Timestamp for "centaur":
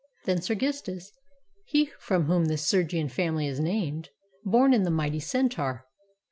5.19-5.85